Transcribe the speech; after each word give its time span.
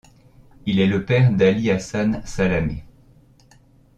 Il 0.65 0.79
est 0.79 0.87
le 0.87 1.05
père 1.05 1.31
d'Ali 1.31 1.69
Hassan 1.69 2.23
Salameh. 2.25 2.83